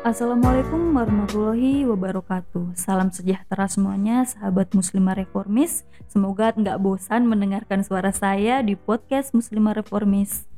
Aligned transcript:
Assalamualaikum 0.00 0.96
warahmatullahi 0.96 1.84
wabarakatuh. 1.84 2.72
Salam 2.72 3.12
sejahtera 3.12 3.68
semuanya 3.68 4.24
sahabat 4.24 4.72
muslimah 4.72 5.12
reformis. 5.12 5.84
Semoga 6.08 6.56
nggak 6.56 6.80
bosan 6.80 7.28
mendengarkan 7.28 7.84
suara 7.84 8.08
saya 8.08 8.64
di 8.64 8.80
podcast 8.80 9.36
muslimah 9.36 9.76
reformis. 9.76 10.48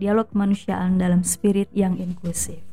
Dialog 0.00 0.32
kemanusiaan 0.32 0.96
dalam 0.96 1.28
spirit 1.28 1.68
yang 1.76 2.00
inklusif. 2.00 2.64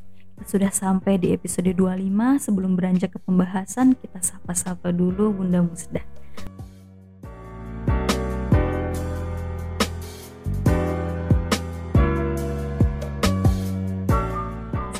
Sudah 0.47 0.71
sampai 0.71 1.19
di 1.19 1.35
episode 1.35 1.75
25 1.75 2.07
Sebelum 2.39 2.79
beranjak 2.79 3.11
ke 3.11 3.19
pembahasan 3.19 3.91
kita 3.99 4.23
sapa-sapa 4.23 4.95
dulu 4.95 5.35
Bunda 5.35 5.59
Musdah 5.59 6.22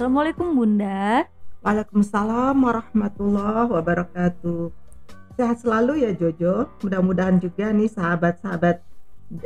Assalamualaikum 0.03 0.59
Bunda. 0.59 1.23
Waalaikumsalam 1.63 2.59
warahmatullahi 2.59 3.71
wabarakatuh. 3.71 4.67
Sehat 5.39 5.63
selalu 5.63 6.03
ya 6.03 6.11
Jojo. 6.11 6.67
Mudah-mudahan 6.83 7.39
juga 7.39 7.71
nih 7.71 7.87
sahabat-sahabat 7.87 8.83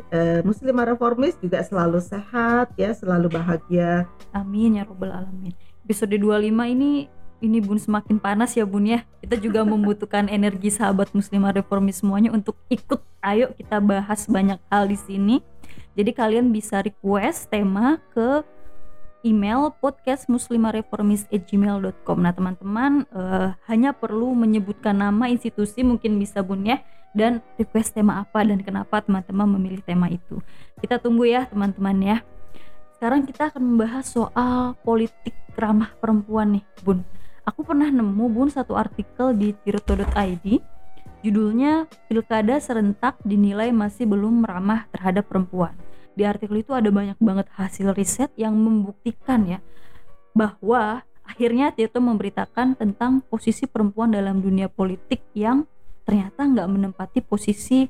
uh, 0.10 0.42
Muslimah 0.42 0.90
Reformis 0.90 1.38
juga 1.38 1.62
selalu 1.62 2.02
sehat 2.02 2.74
ya, 2.74 2.90
selalu 2.90 3.38
bahagia. 3.38 4.10
Amin 4.34 4.82
ya 4.82 4.90
robbal 4.90 5.14
alamin. 5.14 5.54
Episode 5.86 6.18
25 6.18 6.50
ini 6.50 7.06
ini 7.38 7.58
Bun 7.62 7.78
semakin 7.78 8.18
panas 8.18 8.58
ya 8.58 8.66
Bun 8.66 8.90
ya. 8.90 9.06
Kita 9.22 9.38
juga 9.38 9.62
membutuhkan 9.78 10.26
energi 10.26 10.74
sahabat 10.74 11.14
Muslimah 11.14 11.54
Reformis 11.54 12.02
semuanya 12.02 12.34
untuk 12.34 12.58
ikut. 12.74 12.98
Ayo 13.22 13.54
kita 13.54 13.78
bahas 13.78 14.26
banyak 14.26 14.58
hal 14.74 14.90
di 14.90 14.98
sini. 14.98 15.38
Jadi 15.94 16.18
kalian 16.18 16.50
bisa 16.50 16.82
request 16.82 17.46
tema 17.54 18.02
ke 18.10 18.42
email 19.28 19.76
podcast 19.84 20.32
muslimareformis@gmail.com. 20.32 22.18
Nah, 22.24 22.32
teman-teman 22.32 23.04
uh, 23.12 23.52
hanya 23.68 23.92
perlu 23.92 24.32
menyebutkan 24.32 24.96
nama 24.96 25.28
institusi 25.28 25.84
mungkin 25.84 26.16
bisa 26.16 26.40
Bun 26.40 26.64
ya 26.64 26.80
dan 27.12 27.44
request 27.60 28.00
tema 28.00 28.24
apa 28.24 28.48
dan 28.48 28.64
kenapa 28.64 29.04
teman-teman 29.04 29.60
memilih 29.60 29.84
tema 29.84 30.08
itu. 30.08 30.40
Kita 30.80 31.04
tunggu 31.04 31.28
ya, 31.28 31.44
teman-teman 31.52 32.00
ya. 32.00 32.24
Sekarang 32.96 33.28
kita 33.28 33.52
akan 33.52 33.76
membahas 33.76 34.08
soal 34.08 34.80
politik 34.88 35.36
ramah 35.60 35.92
perempuan 36.00 36.56
nih, 36.56 36.64
Bun. 36.88 37.04
Aku 37.44 37.68
pernah 37.68 37.92
nemu 37.92 38.26
Bun 38.32 38.48
satu 38.48 38.80
artikel 38.80 39.36
di 39.36 39.52
tirto.id 39.52 40.78
judulnya 41.26 41.90
Pilkada 42.06 42.62
serentak 42.62 43.18
dinilai 43.26 43.74
masih 43.74 44.06
belum 44.06 44.46
ramah 44.46 44.86
terhadap 44.94 45.26
perempuan 45.26 45.74
di 46.18 46.26
artikel 46.26 46.66
itu 46.66 46.74
ada 46.74 46.90
banyak 46.90 47.22
banget 47.22 47.48
hasil 47.54 47.94
riset 47.94 48.34
yang 48.34 48.58
membuktikan 48.58 49.46
ya 49.46 49.60
bahwa 50.34 51.06
akhirnya 51.22 51.70
Tito 51.70 52.02
memberitakan 52.02 52.74
tentang 52.74 53.22
posisi 53.22 53.70
perempuan 53.70 54.10
dalam 54.10 54.42
dunia 54.42 54.66
politik 54.66 55.22
yang 55.38 55.70
ternyata 56.08 56.42
nggak 56.42 56.70
menempati 56.72 57.20
posisi 57.22 57.86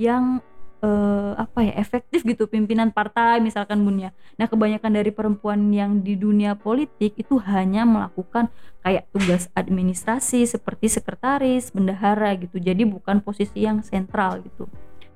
yang 0.00 0.42
eh, 0.80 1.32
apa 1.36 1.60
ya 1.60 1.76
efektif 1.76 2.24
gitu 2.24 2.48
pimpinan 2.48 2.90
partai 2.90 3.38
misalkan 3.38 3.84
bunya. 3.84 4.16
Nah 4.40 4.48
kebanyakan 4.48 4.90
dari 4.96 5.12
perempuan 5.12 5.68
yang 5.70 6.00
di 6.00 6.16
dunia 6.16 6.56
politik 6.56 7.20
itu 7.20 7.36
hanya 7.44 7.84
melakukan 7.84 8.48
kayak 8.80 9.06
tugas 9.12 9.52
administrasi 9.52 10.48
seperti 10.48 10.88
sekretaris, 10.88 11.68
bendahara 11.70 12.32
gitu. 12.40 12.56
Jadi 12.56 12.88
bukan 12.88 13.20
posisi 13.20 13.68
yang 13.68 13.84
sentral 13.84 14.40
gitu. 14.40 14.66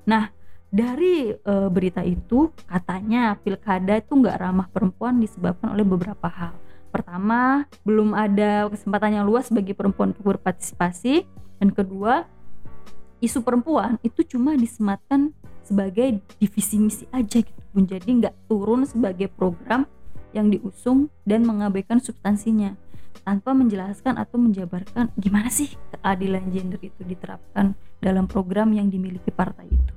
Nah 0.05 0.29
dari 0.75 1.31
uh, 1.31 1.71
berita 1.71 2.03
itu 2.03 2.51
katanya 2.67 3.39
pilkada 3.39 3.95
itu 3.95 4.11
nggak 4.11 4.35
ramah 4.43 4.67
perempuan 4.67 5.23
disebabkan 5.23 5.71
oleh 5.71 5.87
beberapa 5.87 6.27
hal. 6.27 6.51
Pertama, 6.91 7.63
belum 7.87 8.11
ada 8.11 8.67
kesempatan 8.67 9.19
yang 9.19 9.25
luas 9.27 9.47
bagi 9.47 9.71
perempuan 9.71 10.11
untuk 10.11 10.35
berpartisipasi 10.35 11.23
dan 11.63 11.71
kedua, 11.71 12.27
isu 13.23 13.39
perempuan 13.39 13.95
itu 14.03 14.27
cuma 14.27 14.59
disematkan 14.59 15.31
sebagai 15.63 16.19
divisi 16.43 16.75
misi 16.75 17.07
aja 17.09 17.39
gitu 17.41 17.79
jadi 17.83 18.05
nggak 18.05 18.35
turun 18.47 18.85
sebagai 18.85 19.27
program 19.33 19.89
yang 20.31 20.51
diusung 20.51 21.09
dan 21.25 21.43
mengabaikan 21.43 21.97
substansinya 21.97 22.75
tanpa 23.25 23.55
menjelaskan 23.57 24.19
atau 24.21 24.37
menjabarkan 24.37 25.09
gimana 25.17 25.49
sih 25.49 25.73
keadilan 25.95 26.45
gender 26.53 26.79
itu 26.83 27.01
diterapkan 27.01 27.73
dalam 27.97 28.29
program 28.29 28.69
yang 28.75 28.91
dimiliki 28.91 29.33
partai 29.33 29.65
itu. 29.71 29.93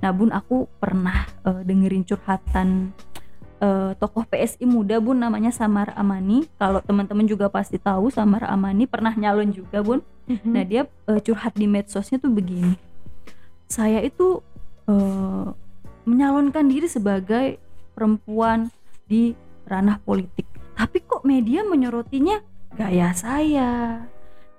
Nah, 0.00 0.10
Bun, 0.16 0.32
aku 0.32 0.64
pernah 0.80 1.28
uh, 1.44 1.60
dengerin 1.60 2.08
curhatan 2.08 2.96
uh, 3.60 3.92
tokoh 4.00 4.24
PSI 4.24 4.64
muda, 4.64 4.96
Bun, 4.98 5.20
namanya 5.20 5.52
Samar 5.52 5.92
Amani. 5.94 6.48
Kalau 6.56 6.80
teman-teman 6.80 7.28
juga 7.28 7.52
pasti 7.52 7.76
tahu 7.76 8.08
Samar 8.08 8.48
Amani 8.48 8.88
pernah 8.88 9.12
nyalon 9.12 9.52
juga, 9.52 9.84
Bun. 9.84 10.00
Mm-hmm. 10.26 10.52
Nah, 10.56 10.64
dia 10.64 10.82
uh, 11.06 11.20
curhat 11.20 11.52
di 11.54 11.68
medsosnya 11.68 12.16
tuh 12.16 12.32
begini. 12.32 12.74
Saya 13.68 14.00
itu 14.02 14.40
uh, 14.88 15.52
menyalonkan 16.08 16.66
diri 16.66 16.88
sebagai 16.88 17.60
perempuan 17.92 18.72
di 19.04 19.36
ranah 19.68 20.00
politik. 20.00 20.48
Tapi 20.74 21.04
kok 21.04 21.28
media 21.28 21.60
menyorotinya 21.62 22.40
gaya 22.72 23.12
saya, 23.12 24.00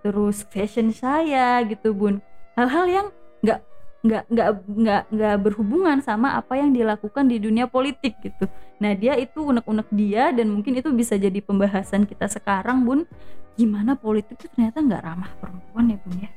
terus 0.06 0.46
fashion 0.54 0.94
saya 0.94 1.66
gitu, 1.66 1.98
Bun. 1.98 2.22
Hal-hal 2.54 2.86
yang 2.86 3.08
nggak 3.42 3.71
nggak 4.02 4.24
nggak 4.34 4.50
nggak 4.66 5.04
nggak 5.14 5.36
berhubungan 5.46 6.02
sama 6.02 6.34
apa 6.34 6.58
yang 6.58 6.74
dilakukan 6.74 7.30
di 7.30 7.38
dunia 7.38 7.70
politik 7.70 8.18
gitu. 8.26 8.50
Nah 8.82 8.98
dia 8.98 9.14
itu 9.14 9.46
unek-unek 9.46 9.88
dia 9.94 10.34
dan 10.34 10.50
mungkin 10.50 10.74
itu 10.82 10.90
bisa 10.90 11.14
jadi 11.22 11.38
pembahasan 11.38 12.10
kita 12.10 12.26
sekarang 12.26 12.82
bun. 12.82 13.06
Gimana 13.54 13.94
politik 13.94 14.42
itu 14.42 14.50
ternyata 14.58 14.82
nggak 14.82 15.02
ramah 15.06 15.32
perempuan 15.38 15.86
ya 15.94 15.98
bun 16.02 16.16
ya. 16.18 16.30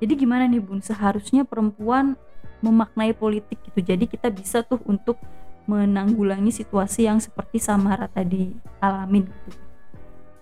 Jadi 0.00 0.12
gimana 0.16 0.48
nih 0.48 0.62
bun 0.64 0.80
seharusnya 0.80 1.44
perempuan 1.44 2.16
memaknai 2.64 3.12
politik 3.12 3.60
gitu. 3.60 3.84
Jadi 3.84 4.08
kita 4.08 4.32
bisa 4.32 4.64
tuh 4.64 4.80
untuk 4.88 5.20
menanggulangi 5.68 6.50
situasi 6.50 7.06
yang 7.06 7.20
seperti 7.20 7.60
Samara 7.60 8.08
tadi 8.08 8.56
alamin 8.80 9.28
gitu. 9.28 9.50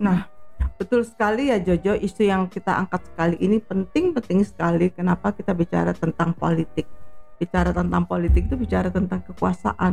Nah 0.00 0.39
Betul 0.80 1.04
sekali 1.04 1.52
ya 1.52 1.60
Jojo, 1.60 1.92
isu 1.92 2.24
yang 2.24 2.48
kita 2.48 2.72
angkat 2.72 3.04
sekali 3.12 3.36
ini 3.44 3.60
penting-penting 3.60 4.40
sekali. 4.48 4.88
Kenapa 4.88 5.28
kita 5.36 5.52
bicara 5.52 5.92
tentang 5.92 6.32
politik? 6.32 6.88
Bicara 7.36 7.68
tentang 7.68 8.08
politik 8.08 8.48
itu 8.48 8.56
bicara 8.56 8.88
tentang 8.88 9.20
kekuasaan 9.28 9.92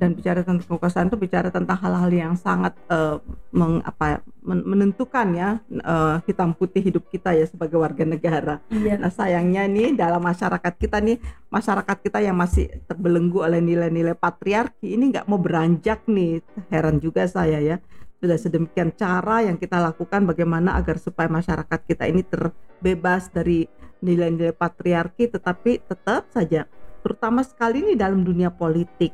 dan 0.00 0.16
bicara 0.16 0.40
tentang 0.40 0.64
kekuasaan 0.64 1.12
itu 1.12 1.20
bicara 1.20 1.52
tentang 1.52 1.76
hal-hal 1.76 2.08
yang 2.08 2.32
sangat 2.32 2.72
uh, 2.88 3.20
meng, 3.52 3.84
apa, 3.84 4.24
menentukan 4.42 5.28
ya 5.36 5.60
uh, 5.84 6.16
hitam 6.24 6.56
putih 6.56 6.80
hidup 6.80 7.04
kita 7.12 7.36
ya 7.36 7.44
sebagai 7.44 7.76
warga 7.76 8.08
negara. 8.08 8.58
Iya. 8.72 8.96
Nah 8.98 9.12
sayangnya 9.12 9.68
nih 9.68 9.92
dalam 9.92 10.24
masyarakat 10.24 10.74
kita 10.80 10.96
nih 11.04 11.20
masyarakat 11.52 11.96
kita 12.00 12.24
yang 12.24 12.40
masih 12.40 12.72
terbelenggu 12.88 13.44
oleh 13.44 13.60
nilai-nilai 13.60 14.16
patriarki 14.16 14.96
ini 14.96 15.12
nggak 15.12 15.28
mau 15.28 15.36
beranjak 15.36 16.08
nih 16.08 16.40
heran 16.72 16.96
juga 16.98 17.28
saya 17.28 17.60
ya 17.60 17.76
sudah 18.22 18.38
sedemikian 18.38 18.94
cara 18.94 19.42
yang 19.42 19.58
kita 19.58 19.82
lakukan 19.82 20.22
bagaimana 20.22 20.78
agar 20.78 20.94
supaya 21.02 21.26
masyarakat 21.26 21.80
kita 21.90 22.06
ini 22.06 22.22
terbebas 22.22 23.26
dari 23.34 23.66
nilai-nilai 23.98 24.54
patriarki 24.54 25.26
tetapi 25.26 25.82
tetap 25.82 26.30
saja 26.30 26.70
terutama 27.02 27.42
sekali 27.42 27.82
ini 27.82 27.98
dalam 27.98 28.22
dunia 28.22 28.54
politik. 28.54 29.10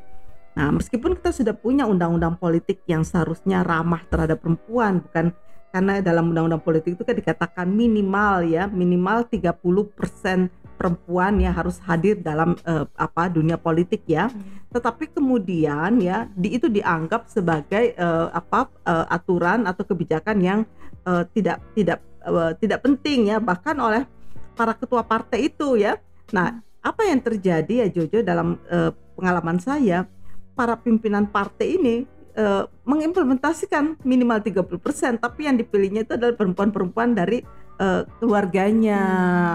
Nah, 0.52 0.68
meskipun 0.76 1.16
kita 1.16 1.32
sudah 1.32 1.56
punya 1.56 1.88
undang-undang 1.88 2.36
politik 2.36 2.84
yang 2.84 3.00
seharusnya 3.00 3.64
ramah 3.64 4.04
terhadap 4.12 4.44
perempuan 4.44 5.00
bukan 5.00 5.32
karena 5.72 6.04
dalam 6.04 6.28
undang-undang 6.28 6.60
politik 6.60 7.00
itu 7.00 7.04
kan 7.04 7.16
dikatakan 7.16 7.64
minimal 7.68 8.44
ya, 8.44 8.68
minimal 8.68 9.24
30% 9.24 10.52
perempuan 10.78 11.42
yang 11.42 11.50
harus 11.50 11.82
hadir 11.82 12.22
dalam 12.22 12.54
uh, 12.62 12.86
apa 12.94 13.26
dunia 13.26 13.58
politik 13.58 14.06
ya. 14.06 14.30
Hmm. 14.30 14.62
Tetapi 14.70 15.10
kemudian 15.10 15.98
ya 15.98 16.30
di 16.38 16.54
itu 16.54 16.70
dianggap 16.70 17.26
sebagai 17.26 17.98
uh, 17.98 18.30
apa 18.30 18.70
uh, 18.86 19.10
aturan 19.10 19.66
atau 19.66 19.82
kebijakan 19.82 20.38
yang 20.38 20.60
uh, 21.02 21.26
tidak 21.34 21.58
tidak 21.74 21.98
uh, 22.22 22.54
tidak 22.56 22.86
penting 22.86 23.34
ya 23.34 23.42
bahkan 23.42 23.74
oleh 23.82 24.06
para 24.54 24.78
ketua 24.78 25.02
partai 25.02 25.50
itu 25.50 25.74
ya. 25.74 25.98
Nah, 26.30 26.62
apa 26.78 27.02
yang 27.02 27.18
terjadi 27.18 27.84
ya 27.84 27.86
Jojo 27.90 28.22
dalam 28.22 28.62
uh, 28.70 28.94
pengalaman 29.18 29.58
saya 29.58 30.06
para 30.54 30.78
pimpinan 30.78 31.26
partai 31.26 31.74
ini 31.74 32.06
uh, 32.38 32.70
mengimplementasikan 32.86 33.98
minimal 34.06 34.38
30% 34.38 35.18
tapi 35.18 35.50
yang 35.50 35.58
dipilihnya 35.58 36.06
itu 36.06 36.14
adalah 36.14 36.34
perempuan-perempuan 36.38 37.18
dari 37.18 37.42
uh, 37.78 38.02
keluarganya 38.20 39.00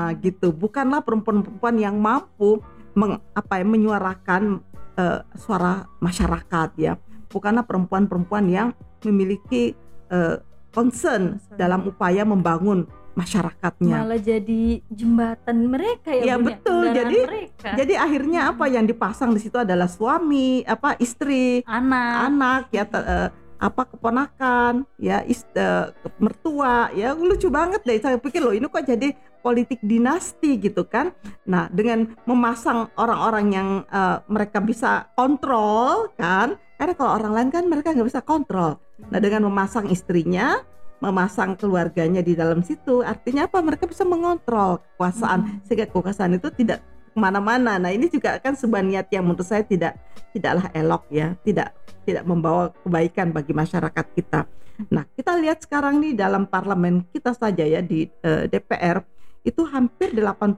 hmm. 0.10 0.24
gitu. 0.24 0.56
Bukanlah 0.56 1.04
perempuan-perempuan 1.04 1.76
yang 1.78 1.96
mampu 2.00 2.64
meng, 2.98 3.20
apa 3.36 3.62
ya 3.62 3.66
menyuarakan 3.68 4.64
uh, 4.98 5.20
suara 5.38 5.86
masyarakat 6.00 6.70
ya. 6.80 6.98
Bukanlah 7.30 7.66
perempuan-perempuan 7.68 8.46
yang 8.50 8.68
memiliki 9.04 9.76
uh, 10.10 10.40
concern 10.74 11.38
dalam 11.60 11.86
upaya 11.86 12.26
membangun 12.26 12.90
masyarakatnya. 13.14 13.94
Malah 13.94 14.22
jadi 14.22 14.82
jembatan 14.90 15.70
mereka 15.70 16.10
ya, 16.10 16.34
ya? 16.34 16.36
betul. 16.42 16.90
Jadi 16.90 17.18
mereka. 17.22 17.70
jadi 17.78 17.94
akhirnya 18.02 18.42
hmm. 18.50 18.52
apa 18.58 18.66
yang 18.74 18.86
dipasang 18.90 19.38
di 19.38 19.42
situ 19.42 19.58
adalah 19.62 19.86
suami 19.86 20.66
apa 20.66 20.98
istri 20.98 21.62
anak. 21.70 22.14
anak 22.34 22.62
ya 22.74 22.84
uh, 22.90 23.30
apa 23.64 23.88
keponakan 23.88 24.84
ya 25.00 25.24
ist, 25.24 25.48
uh, 25.56 25.96
mertua 26.20 26.92
ya 26.92 27.16
lucu 27.16 27.48
banget 27.48 27.80
deh. 27.88 27.96
Saya 28.04 28.20
pikir 28.20 28.44
loh 28.44 28.52
ini 28.52 28.68
kok 28.68 28.84
jadi 28.84 29.16
politik 29.40 29.80
dinasti 29.80 30.60
gitu 30.60 30.84
kan? 30.84 31.16
Nah 31.48 31.72
dengan 31.72 32.12
memasang 32.28 32.92
orang-orang 33.00 33.46
yang 33.56 33.70
uh, 33.88 34.20
mereka 34.28 34.60
bisa 34.60 35.08
kontrol 35.16 36.12
kan? 36.20 36.60
Karena 36.76 36.94
kalau 37.00 37.12
orang 37.16 37.32
lain 37.32 37.50
kan 37.56 37.64
mereka 37.72 37.96
nggak 37.96 38.10
bisa 38.12 38.20
kontrol. 38.20 38.76
Nah 39.08 39.20
dengan 39.24 39.48
memasang 39.48 39.88
istrinya 39.88 40.60
memasang 41.04 41.60
keluarganya 41.60 42.24
di 42.24 42.32
dalam 42.32 42.64
situ 42.64 43.04
artinya 43.04 43.48
apa? 43.48 43.60
Mereka 43.60 43.88
bisa 43.88 44.08
mengontrol 44.08 44.80
kekuasaan. 44.80 45.40
Hmm. 45.44 45.60
sehingga 45.68 45.92
kekuasaan 45.92 46.40
itu 46.40 46.48
tidak 46.56 46.80
ke 47.14 47.20
mana-mana. 47.22 47.78
Nah 47.78 47.94
ini 47.94 48.10
juga 48.10 48.42
akan 48.42 48.54
sebuah 48.58 48.82
niat 48.82 49.08
yang 49.14 49.24
menurut 49.24 49.46
saya 49.46 49.62
tidak 49.62 49.96
tidaklah 50.34 50.68
elok 50.74 51.06
ya, 51.14 51.38
tidak 51.46 51.72
tidak 52.04 52.26
membawa 52.26 52.74
kebaikan 52.84 53.30
bagi 53.30 53.54
masyarakat 53.54 54.06
kita. 54.18 54.50
Nah 54.90 55.06
kita 55.14 55.38
lihat 55.38 55.62
sekarang 55.62 56.02
nih 56.02 56.18
dalam 56.18 56.50
parlemen 56.50 57.06
kita 57.14 57.38
saja 57.38 57.62
ya 57.64 57.80
di 57.80 58.10
eh, 58.10 58.50
DPR 58.50 59.06
itu 59.46 59.62
hampir 59.70 60.18
80% 60.18 60.58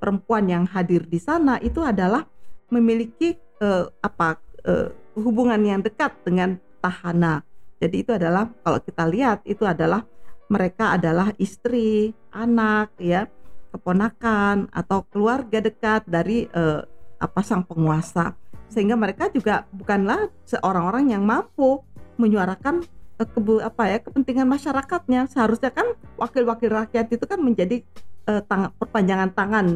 perempuan 0.00 0.44
yang 0.48 0.64
hadir 0.64 1.04
di 1.04 1.20
sana 1.20 1.60
itu 1.60 1.80
adalah 1.84 2.24
memiliki 2.72 3.36
uh, 3.60 3.88
apa 4.00 4.40
uh, 4.64 4.88
hubungan 5.18 5.60
yang 5.60 5.80
dekat 5.84 6.12
dengan 6.24 6.56
tahana. 6.80 7.44
Jadi 7.80 7.96
itu 8.04 8.12
adalah 8.12 8.48
kalau 8.64 8.80
kita 8.80 9.04
lihat 9.08 9.44
itu 9.44 9.64
adalah 9.64 10.04
mereka 10.50 10.96
adalah 10.96 11.32
istri, 11.40 12.12
anak 12.32 12.92
ya 13.00 13.28
keponakan 13.70 14.68
atau 14.74 15.06
keluarga 15.08 15.62
dekat 15.62 16.04
dari 16.04 16.50
uh, 16.50 16.82
apa 17.20 17.40
sang 17.46 17.62
penguasa. 17.62 18.34
Sehingga 18.70 18.94
mereka 18.94 19.30
juga 19.30 19.66
bukanlah 19.74 20.30
seorang 20.46 20.84
orang 20.86 21.04
yang 21.10 21.22
mampu 21.22 21.82
menyuarakan 22.18 22.82
uh, 23.18 23.28
kebu 23.28 23.62
apa 23.62 23.82
ya 23.86 23.98
kepentingan 24.02 24.46
masyarakatnya. 24.50 25.30
Seharusnya 25.30 25.70
kan 25.70 25.94
wakil-wakil 26.18 26.70
rakyat 26.70 27.06
itu 27.10 27.24
kan 27.24 27.38
menjadi 27.38 27.82
uh, 28.26 28.42
tang 28.44 28.74
perpanjangan 28.76 29.30
tangan 29.32 29.66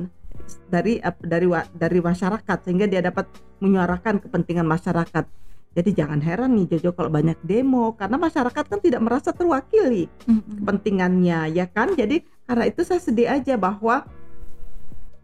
dari 0.69 0.99
uh, 1.01 1.15
dari 1.23 1.47
dari 1.75 1.99
masyarakat. 2.03 2.59
Sehingga 2.67 2.91
dia 2.91 3.01
dapat 3.01 3.31
menyuarakan 3.63 4.21
kepentingan 4.23 4.67
masyarakat. 4.67 5.25
Jadi 5.75 5.91
jangan 5.91 6.23
heran 6.23 6.55
nih 6.55 6.79
Jojo 6.79 6.95
kalau 6.95 7.11
banyak 7.11 7.35
demo. 7.43 7.99
Karena 7.99 8.15
masyarakat 8.15 8.65
kan 8.71 8.79
tidak 8.79 9.03
merasa 9.03 9.35
terwakili 9.35 10.07
mm-hmm. 10.07 10.63
kepentingannya 10.63 11.39
ya 11.51 11.67
kan. 11.67 11.99
Jadi 11.99 12.23
karena 12.45 12.65
itu 12.69 12.85
saya 12.85 13.01
sedih 13.01 13.29
aja 13.29 13.57
bahwa 13.57 14.05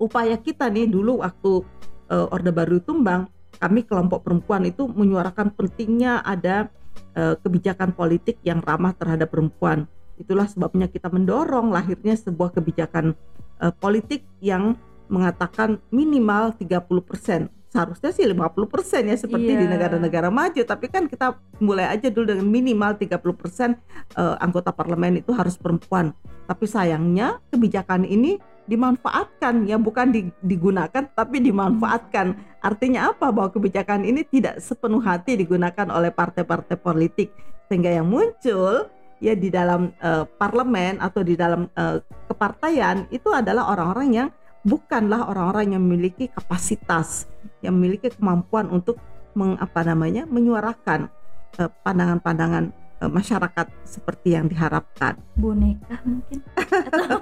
upaya 0.01 0.41
kita 0.41 0.73
nih 0.73 0.89
dulu 0.89 1.21
waktu 1.21 1.61
uh, 2.09 2.33
Orde 2.33 2.49
Baru 2.49 2.81
tumbang, 2.81 3.29
kami 3.61 3.85
kelompok 3.85 4.25
perempuan 4.25 4.65
itu 4.65 4.89
menyuarakan 4.89 5.53
pentingnya 5.53 6.25
ada 6.25 6.73
uh, 7.13 7.37
kebijakan 7.45 7.93
politik 7.93 8.41
yang 8.41 8.65
ramah 8.65 8.97
terhadap 8.97 9.29
perempuan. 9.29 9.85
Itulah 10.17 10.49
sebabnya 10.49 10.89
kita 10.89 11.13
mendorong 11.13 11.69
lahirnya 11.69 12.17
sebuah 12.17 12.57
kebijakan 12.57 13.13
uh, 13.61 13.73
politik 13.77 14.25
yang 14.41 14.81
mengatakan 15.13 15.83
minimal 15.93 16.57
30% 16.57 17.60
seharusnya 17.71 18.11
sih 18.11 18.27
50% 18.27 19.07
ya 19.07 19.17
seperti 19.17 19.51
yeah. 19.55 19.61
di 19.63 19.67
iya. 19.71 19.73
negara-negara 19.79 20.29
maju 20.29 20.63
tapi 20.67 20.91
kan 20.91 21.07
kita 21.07 21.39
mulai 21.63 21.87
aja 21.87 22.11
dulu 22.11 22.35
dengan 22.35 22.47
minimal 22.51 22.99
30% 22.99 23.15
uh, 23.15 23.23
eh, 23.23 24.37
anggota 24.43 24.75
parlemen 24.75 25.23
itu 25.23 25.31
harus 25.31 25.55
perempuan 25.55 26.11
tapi 26.51 26.67
sayangnya 26.67 27.39
kebijakan 27.55 28.03
ini 28.03 28.43
dimanfaatkan 28.67 29.71
ya 29.71 29.79
bukan 29.79 30.11
digunakan 30.43 31.07
tapi 31.15 31.43
dimanfaatkan 31.43 32.39
artinya 32.63 33.15
apa 33.15 33.31
bahwa 33.31 33.51
kebijakan 33.55 34.03
ini 34.03 34.27
tidak 34.27 34.59
sepenuh 34.59 35.03
hati 35.03 35.39
digunakan 35.39 35.87
oleh 35.91 36.11
partai-partai 36.11 36.75
politik 36.79 37.31
sehingga 37.71 37.91
yang 37.91 38.07
muncul 38.11 38.91
ya 39.23 39.35
di 39.39 39.47
dalam 39.47 39.95
uh, 40.03 40.27
parlemen 40.39 40.99
atau 40.99 41.23
di 41.23 41.39
dalam 41.39 41.71
uh, 41.79 42.03
kepartaian 42.27 43.07
itu 43.15 43.31
adalah 43.31 43.71
orang-orang 43.71 44.09
yang 44.11 44.29
bukanlah 44.67 45.29
orang-orang 45.29 45.77
yang 45.77 45.83
memiliki 45.83 46.29
kapasitas, 46.29 47.29
yang 47.65 47.77
memiliki 47.77 48.13
kemampuan 48.13 48.69
untuk 48.69 49.01
mengapa 49.33 49.87
namanya 49.87 50.27
menyuarakan 50.27 51.09
eh, 51.57 51.71
pandangan-pandangan 51.87 52.75
uh, 53.01 53.11
masyarakat 53.11 53.67
seperti 53.83 54.37
yang 54.37 54.47
diharapkan. 54.47 55.17
Boneka 55.35 55.97
mungkin. 56.05 56.45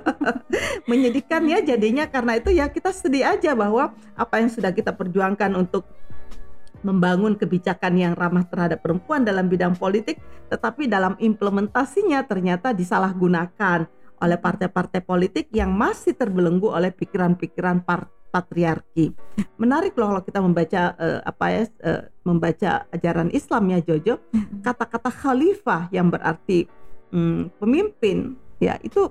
Menyedihkan 0.91 1.47
ya 1.47 1.63
jadinya 1.63 2.09
karena 2.11 2.41
itu 2.41 2.51
ya 2.51 2.67
kita 2.69 2.91
sedih 2.91 3.25
aja 3.25 3.55
bahwa 3.55 3.95
apa 4.19 4.35
yang 4.43 4.51
sudah 4.51 4.75
kita 4.75 4.93
perjuangkan 4.93 5.55
untuk 5.55 5.87
membangun 6.83 7.35
kebijakan 7.35 7.99
yang 7.99 8.15
ramah 8.15 8.47
terhadap 8.47 8.79
perempuan 8.79 9.27
dalam 9.27 9.51
bidang 9.51 9.75
politik, 9.75 10.23
tetapi 10.47 10.87
dalam 10.87 11.19
implementasinya 11.19 12.23
ternyata 12.23 12.71
disalahgunakan 12.71 13.91
oleh 14.19 14.39
partai-partai 14.39 15.01
politik 15.03 15.47
yang 15.55 15.71
masih 15.75 16.15
terbelenggu 16.15 16.71
oleh 16.71 16.91
pikiran-pikiran 16.91 17.83
patriarki. 18.29 19.15
Menarik 19.57 19.97
loh 19.97 20.15
kalau 20.15 20.23
kita 20.23 20.41
membaca 20.45 20.83
uh, 21.01 21.21
apa 21.25 21.45
ya 21.49 21.63
uh, 21.83 22.03
membaca 22.23 22.71
ajaran 22.93 23.33
Islam 23.33 23.73
ya 23.73 23.79
Jojo. 23.81 24.21
Kata-kata 24.63 25.09
khalifah 25.09 25.89
yang 25.91 26.13
berarti 26.13 26.69
um, 27.11 27.49
pemimpin 27.57 28.37
ya 28.61 28.77
itu 28.85 29.09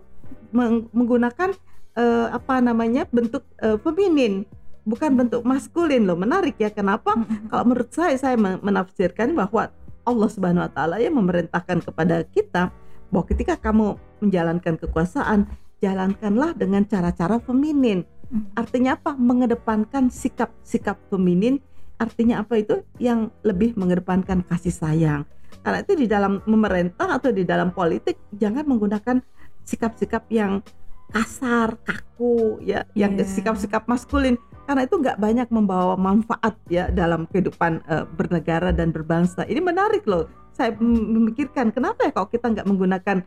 meng 0.54 0.88
menggunakan 0.94 1.56
uh, 1.98 2.27
apa 2.31 2.62
namanya 2.62 3.09
bentuk 3.09 3.44
uh, 3.63 3.75
feminin 3.81 4.45
bukan 4.88 5.12
bentuk 5.18 5.44
maskulin 5.44 6.07
loh. 6.07 6.15
Menarik 6.15 6.56
ya 6.62 6.71
kenapa? 6.71 7.18
Kalau 7.51 7.63
menurut 7.68 7.92
saya 7.92 8.15
saya 8.15 8.39
menafsirkan 8.39 9.36
bahwa 9.36 9.68
Allah 10.07 10.30
Subhanahu 10.31 10.63
wa 10.63 10.71
taala 10.71 10.95
yang 11.04 11.19
memerintahkan 11.19 11.83
kepada 11.83 12.24
kita 12.31 12.71
bahwa 13.12 13.25
ketika 13.27 13.56
kamu 13.56 13.95
menjalankan 14.24 14.75
kekuasaan, 14.80 15.48
jalankanlah 15.80 16.57
dengan 16.57 16.83
cara-cara 16.83 17.38
feminin. 17.42 18.04
Hmm. 18.27 18.50
Artinya 18.57 18.98
apa? 18.98 19.15
Mengedepankan 19.15 20.12
sikap-sikap 20.12 20.98
feminin. 21.07 21.63
Artinya 21.98 22.44
apa 22.44 22.59
itu? 22.59 22.83
Yang 23.00 23.31
lebih 23.45 23.77
mengedepankan 23.80 24.44
kasih 24.45 24.74
sayang. 24.74 25.21
Karena 25.63 25.83
itu 25.83 25.94
di 25.95 26.07
dalam 26.07 26.44
memerintah 26.44 27.18
atau 27.18 27.31
di 27.31 27.48
dalam 27.48 27.71
politik 27.71 28.19
jangan 28.36 28.68
menggunakan 28.68 29.24
sikap-sikap 29.68 30.27
yang 30.31 30.63
kasar, 31.12 31.80
kaku, 31.88 32.59
ya, 32.63 32.83
yang 32.92 33.15
iya. 33.15 33.24
sikap-sikap 33.24 33.88
maskulin. 33.88 34.36
Karena 34.68 34.83
itu 34.83 35.00
nggak 35.00 35.15
banyak 35.15 35.48
membawa 35.48 35.95
manfaat 35.95 36.59
ya 36.68 36.92
dalam 36.92 37.24
kehidupan 37.31 37.80
uh, 37.88 38.04
bernegara 38.04 38.76
dan 38.76 38.92
berbangsa. 38.92 39.47
Ini 39.47 39.64
menarik 39.64 40.04
loh 40.04 40.28
saya 40.57 40.73
memikirkan 40.81 41.69
kenapa 41.69 42.09
ya 42.09 42.11
kalau 42.11 42.26
kita 42.33 42.49
nggak 42.49 42.66
menggunakan 42.66 43.21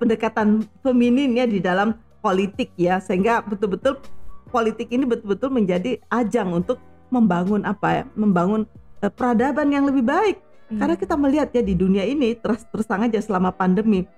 pendekatan 0.00 0.64
feminin 0.80 1.36
ya 1.36 1.44
di 1.44 1.60
dalam 1.60 1.92
politik 2.24 2.72
ya 2.80 2.96
sehingga 3.04 3.44
betul-betul 3.44 4.00
politik 4.48 4.88
ini 4.88 5.04
betul-betul 5.04 5.52
menjadi 5.52 6.00
ajang 6.08 6.56
untuk 6.56 6.80
membangun 7.12 7.68
apa 7.68 8.02
ya 8.02 8.04
membangun 8.16 8.64
uh, 9.04 9.12
peradaban 9.12 9.68
yang 9.68 9.84
lebih 9.84 10.08
baik 10.08 10.40
hmm. 10.72 10.80
karena 10.80 10.94
kita 10.96 11.14
melihat 11.20 11.48
ya 11.52 11.60
di 11.60 11.76
dunia 11.76 12.08
ini 12.08 12.32
terus 12.40 12.64
terus 12.72 12.88
aja 12.88 13.20
selama 13.20 13.52
pandemi 13.52 14.08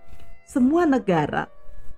semua 0.47 0.87
negara 0.87 1.51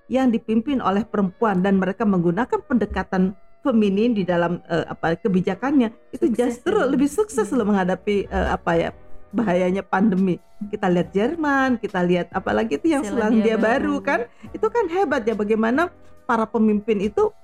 yang 0.09 0.29
dipimpin 0.33 0.81
oleh 0.81 1.05
perempuan 1.05 1.61
dan 1.61 1.77
mereka 1.81 2.05
menggunakan 2.05 2.61
pendekatan 2.65 3.33
feminin 3.65 4.13
di 4.13 4.21
dalam 4.21 4.61
uh, 4.69 4.85
apa 4.85 5.17
kebijakannya 5.17 5.89
itu 6.13 6.29
justru 6.29 6.77
ya. 6.77 6.85
lebih 6.85 7.09
sukses 7.09 7.49
hmm. 7.49 7.57
loh 7.57 7.65
menghadapi 7.69 8.29
uh, 8.29 8.57
apa 8.57 8.71
ya 8.77 8.89
bahayanya 9.35 9.83
pandemi. 9.83 10.39
Kita 10.71 10.87
lihat 10.87 11.11
Jerman, 11.11 11.75
kita 11.83 11.99
lihat 11.99 12.31
apalagi 12.31 12.79
itu 12.79 12.95
yang 12.95 13.03
Selandia, 13.03 13.59
Baru. 13.59 13.99
baru 13.99 14.07
kan, 14.07 14.19
itu 14.55 14.67
kan 14.71 14.87
hebat 14.87 15.27
ya 15.27 15.35
bagaimana 15.35 15.91
para 16.23 16.47
pemimpin 16.47 17.03
itu 17.03 17.35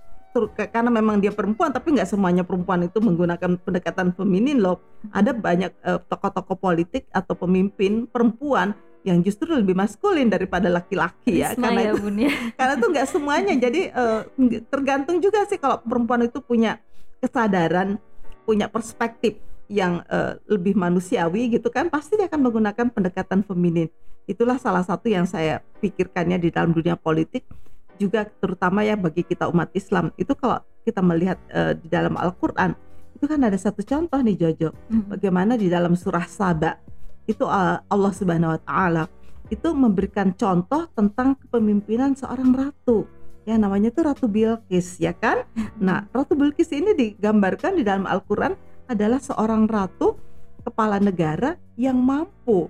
karena 0.56 0.88
memang 0.88 1.20
dia 1.20 1.36
perempuan 1.36 1.76
tapi 1.76 1.92
nggak 1.92 2.08
semuanya 2.08 2.48
perempuan 2.48 2.88
itu 2.88 3.04
menggunakan 3.04 3.60
pendekatan 3.60 4.16
feminin 4.16 4.64
loh. 4.64 4.80
Ada 5.12 5.36
banyak 5.36 5.76
uh, 5.84 6.00
tokoh-tokoh 6.08 6.56
politik 6.56 7.12
atau 7.12 7.36
pemimpin 7.36 8.08
perempuan 8.08 8.72
yang 9.02 9.20
justru 9.26 9.50
lebih 9.50 9.74
maskulin 9.74 10.30
daripada 10.30 10.70
laki-laki 10.70 11.42
ya 11.42 11.58
karena 11.58 11.82
ya, 11.82 11.92
itu 11.92 11.98
bun, 12.06 12.16
ya. 12.22 12.32
karena 12.58 12.74
itu 12.78 12.88
nggak 12.94 13.08
semuanya 13.10 13.54
jadi 13.58 13.82
uh, 13.98 14.22
tergantung 14.70 15.18
juga 15.18 15.42
sih 15.50 15.58
kalau 15.58 15.82
perempuan 15.82 16.30
itu 16.30 16.38
punya 16.38 16.78
kesadaran 17.18 17.98
punya 18.46 18.70
perspektif 18.70 19.42
yang 19.72 20.04
uh, 20.12 20.36
lebih 20.52 20.76
manusiawi 20.76 21.56
gitu 21.56 21.72
kan 21.72 21.88
pasti 21.88 22.20
dia 22.20 22.28
akan 22.28 22.52
menggunakan 22.52 22.92
pendekatan 22.92 23.48
feminin 23.48 23.88
itulah 24.28 24.60
salah 24.60 24.84
satu 24.84 25.08
yang 25.08 25.24
saya 25.24 25.64
pikirkannya 25.80 26.36
di 26.44 26.52
dalam 26.52 26.76
dunia 26.76 27.00
politik 27.00 27.48
juga 27.96 28.28
terutama 28.28 28.84
ya 28.84 29.00
bagi 29.00 29.24
kita 29.24 29.48
umat 29.48 29.72
Islam 29.72 30.12
itu 30.20 30.36
kalau 30.36 30.60
kita 30.84 31.00
melihat 31.00 31.40
uh, 31.56 31.72
di 31.72 31.88
dalam 31.88 32.20
Al-Qur'an 32.20 32.76
itu 33.16 33.26
kan 33.30 33.40
ada 33.40 33.56
satu 33.56 33.80
contoh 33.86 34.20
nih 34.20 34.36
Jojo 34.36 34.76
hmm. 34.92 35.16
bagaimana 35.16 35.56
di 35.56 35.72
dalam 35.72 35.96
surah 35.96 36.28
Saba 36.28 36.76
itu 37.24 37.48
uh, 37.48 37.80
Allah 37.80 38.12
Subhanahu 38.12 38.60
wa 38.60 38.62
taala 38.62 39.04
itu 39.48 39.72
memberikan 39.72 40.36
contoh 40.36 40.88
tentang 40.92 41.40
kepemimpinan 41.40 42.16
seorang 42.18 42.52
ratu 42.52 43.08
yang 43.46 43.66
namanya 43.66 43.90
itu 43.90 44.02
Ratu 44.06 44.30
Bilqis 44.30 45.02
ya 45.02 45.18
kan. 45.18 45.50
Hmm. 45.58 45.70
Nah, 45.82 46.00
Ratu 46.14 46.38
Bilqis 46.38 46.70
ini 46.72 46.94
digambarkan 46.94 47.74
di 47.74 47.84
dalam 47.84 48.06
Al-Qur'an 48.06 48.54
adalah 48.92 49.24
seorang 49.24 49.66
ratu 49.66 50.20
kepala 50.62 51.02
negara 51.02 51.58
yang 51.80 51.98
mampu 51.98 52.70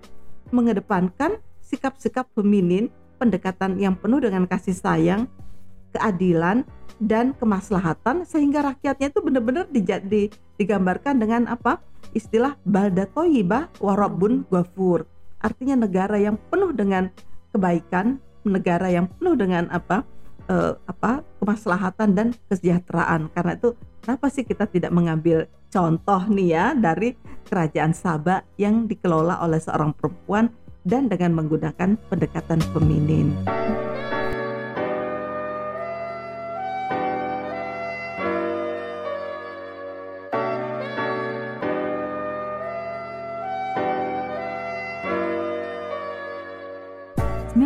mengedepankan 0.53 1.39
sikap-sikap 1.59 2.27
feminin, 2.35 2.91
pendekatan 3.17 3.79
yang 3.79 3.95
penuh 3.95 4.19
dengan 4.19 4.45
kasih 4.45 4.75
sayang, 4.75 5.25
keadilan 5.95 6.67
dan 7.01 7.33
kemaslahatan 7.35 8.27
sehingga 8.27 8.61
rakyatnya 8.61 9.09
itu 9.09 9.19
benar-benar 9.23 9.65
di, 9.71 10.29
digambarkan 10.61 11.17
dengan 11.17 11.49
apa? 11.49 11.81
Istilah 12.11 12.59
balda 12.67 13.07
toyibah 13.07 13.71
warabun 13.79 14.43
ghafur. 14.51 15.07
Artinya 15.41 15.87
negara 15.87 16.19
yang 16.19 16.37
penuh 16.51 16.75
dengan 16.75 17.09
kebaikan 17.55 18.21
negara 18.45 18.89
yang 18.89 19.09
penuh 19.17 19.37
dengan 19.37 19.69
apa 19.69 20.01
eh, 20.50 20.74
apa 20.88 21.21
kemaslahatan 21.41 22.10
dan 22.15 22.27
kesejahteraan 22.50 23.29
karena 23.33 23.57
itu 23.57 23.75
kenapa 24.01 24.25
sih 24.29 24.45
kita 24.45 24.65
tidak 24.65 24.91
mengambil 24.93 25.45
contoh 25.69 26.21
nih 26.29 26.50
ya 26.55 26.65
dari 26.77 27.17
kerajaan 27.45 27.93
Sabah 27.93 28.45
yang 28.57 28.88
dikelola 28.88 29.43
oleh 29.43 29.60
seorang 29.60 29.93
perempuan 29.93 30.50
dan 30.81 31.05
dengan 31.05 31.38
menggunakan 31.38 31.98
pendekatan 32.10 32.62
feminin. 32.74 33.38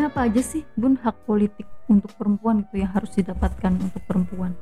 sebenarnya 0.05 0.11
apa 0.11 0.29
aja 0.29 0.41
sih 0.45 0.63
bun 0.77 0.93
hak 1.01 1.15
politik 1.25 1.65
untuk 1.87 2.11
perempuan 2.17 2.65
itu 2.65 2.81
yang 2.81 2.91
harus 2.91 3.11
didapatkan 3.13 3.71
untuk 3.77 4.01
perempuan 4.05 4.53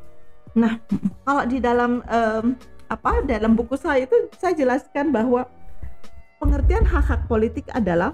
nah 0.54 0.78
kalau 1.26 1.44
di 1.50 1.58
dalam 1.58 2.06
um, 2.06 2.54
apa 2.92 3.26
dalam 3.26 3.58
buku 3.58 3.74
saya 3.74 4.06
itu 4.06 4.30
saya 4.38 4.54
jelaskan 4.54 5.10
bahwa 5.10 5.50
pengertian 6.38 6.86
hak-hak 6.86 7.26
politik 7.26 7.66
adalah 7.74 8.14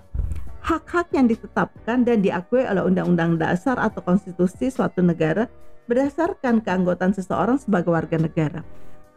hak-hak 0.63 1.11
yang 1.15 1.27
ditetapkan 1.27 2.03
dan 2.03 2.21
diakui 2.21 2.63
oleh 2.63 2.83
undang-undang 2.83 3.39
dasar 3.39 3.79
atau 3.79 4.03
konstitusi 4.03 4.69
suatu 4.69 5.01
negara 5.03 5.47
berdasarkan 5.89 6.61
keanggotaan 6.61 7.17
seseorang 7.17 7.57
sebagai 7.57 7.89
warga 7.89 8.21
negara. 8.21 8.61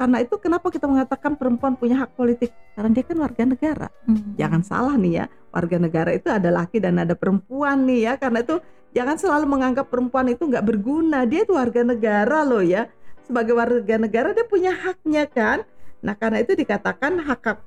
Karena 0.01 0.25
itu 0.25 0.35
kenapa 0.41 0.73
kita 0.73 0.89
mengatakan 0.89 1.37
perempuan 1.37 1.77
punya 1.77 2.03
hak 2.03 2.17
politik? 2.17 2.51
Karena 2.75 2.91
dia 2.91 3.05
kan 3.05 3.17
warga 3.21 3.45
negara. 3.45 3.87
Hmm. 4.09 4.35
Jangan 4.35 4.63
salah 4.65 4.95
nih 4.97 5.23
ya, 5.23 5.25
warga 5.53 5.77
negara 5.79 6.11
itu 6.17 6.27
ada 6.33 6.49
laki 6.49 6.81
dan 6.81 6.99
ada 6.99 7.13
perempuan 7.13 7.85
nih 7.87 8.11
ya. 8.11 8.13
Karena 8.17 8.43
itu 8.43 8.59
jangan 8.93 9.17
selalu 9.19 9.47
menganggap 9.49 9.89
perempuan 9.93 10.31
itu 10.33 10.49
nggak 10.49 10.65
berguna. 10.65 11.25
Dia 11.29 11.45
itu 11.45 11.53
warga 11.57 11.83
negara 11.85 12.47
loh 12.47 12.65
ya. 12.65 12.89
Sebagai 13.27 13.57
warga 13.57 13.97
negara 14.01 14.33
dia 14.33 14.47
punya 14.47 14.73
haknya 14.73 15.29
kan. 15.29 15.65
Nah 16.03 16.19
karena 16.19 16.43
itu 16.43 16.57
dikatakan 16.59 17.23
hak, 17.23 17.41
hak 17.43 17.59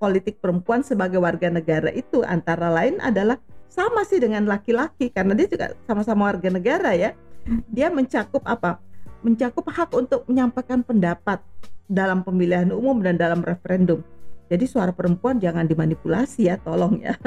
politik 0.00 0.42
perempuan 0.42 0.82
sebagai 0.82 1.22
warga 1.22 1.46
negara 1.48 1.92
itu 1.94 2.26
antara 2.26 2.68
lain 2.68 2.98
adalah 2.98 3.38
sama 3.70 4.02
sih 4.06 4.18
dengan 4.22 4.46
laki-laki 4.46 5.10
karena 5.10 5.34
dia 5.34 5.46
juga 5.50 5.66
sama-sama 5.86 6.30
warga 6.30 6.50
negara 6.50 6.94
ya. 6.94 7.14
Hmm. 7.46 7.62
Dia 7.70 7.90
mencakup 7.90 8.42
apa? 8.46 8.82
Mencakup 9.24 9.64
hak 9.72 9.90
untuk 9.96 10.26
menyampaikan 10.28 10.84
pendapat, 10.84 11.40
dalam 11.88 12.24
pemilihan 12.24 12.72
umum 12.72 13.00
dan 13.04 13.20
dalam 13.20 13.44
referendum. 13.44 14.00
Jadi 14.48 14.68
suara 14.68 14.92
perempuan 14.92 15.40
jangan 15.40 15.64
dimanipulasi 15.64 16.52
ya, 16.52 16.60
tolong 16.60 17.00
ya. 17.00 17.16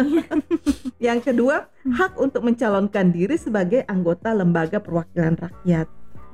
yang 1.07 1.23
kedua, 1.23 1.71
hak 1.87 2.19
untuk 2.19 2.43
mencalonkan 2.43 3.15
diri 3.15 3.39
sebagai 3.39 3.87
anggota 3.87 4.35
lembaga 4.35 4.83
perwakilan 4.83 5.39
rakyat. 5.39 5.87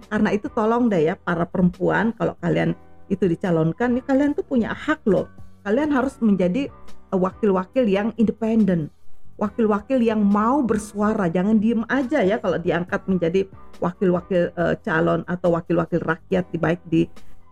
Karena 0.10 0.30
itu 0.34 0.50
tolong 0.50 0.89
deh 0.89 1.13
ya 1.13 1.15
para 1.15 1.46
perempuan 1.46 2.10
kalau 2.18 2.34
kalian 2.42 2.74
itu 3.13 3.30
dicalonkan, 3.30 3.94
nih 3.94 4.01
kalian 4.01 4.34
tuh 4.34 4.42
punya 4.42 4.74
hak 4.74 5.06
loh. 5.06 5.30
Kalian 5.62 5.94
harus 5.94 6.18
menjadi 6.20 6.74
eh, 6.74 7.18
wakil-wakil 7.18 7.86
yang 7.86 8.10
independen, 8.18 8.89
wakil-wakil 9.38 10.01
yang 10.01 10.25
mau 10.25 10.65
bersuara, 10.65 11.30
jangan 11.30 11.62
diem 11.62 11.86
aja 11.86 12.25
ya 12.25 12.42
kalau 12.42 12.58
diangkat 12.58 13.06
menjadi 13.06 13.46
wakil-wakil 13.77 14.53
uh, 14.56 14.74
calon 14.82 15.22
atau 15.27 15.53
wakil-wakil 15.53 16.00
rakyat 16.00 16.48
di 16.50 16.58
baik 16.58 16.82
di 16.88 17.01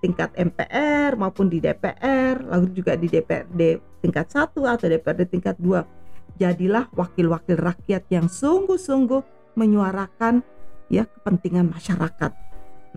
tingkat 0.02 0.34
MPR 0.34 1.14
maupun 1.20 1.52
di 1.52 1.62
DPR, 1.62 2.42
lalu 2.42 2.74
juga 2.74 2.98
di 2.98 3.06
DPRD 3.12 3.62
tingkat 4.02 4.34
1 4.34 4.58
atau 4.58 4.86
DPRD 4.90 5.30
tingkat 5.30 5.56
2. 5.62 6.01
Jadilah 6.42 6.90
wakil-wakil 6.98 7.54
rakyat 7.54 8.10
yang 8.10 8.26
sungguh-sungguh 8.26 9.54
menyuarakan 9.54 10.42
ya 10.90 11.06
kepentingan 11.06 11.70
masyarakat. 11.70 12.34